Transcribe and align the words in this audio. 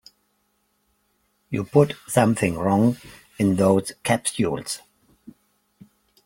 You 1.51 1.63
put 1.63 1.93
something 2.07 2.55
wrong 2.57 2.97
in 3.37 3.57
those 3.57 3.91
capsules. 4.01 4.79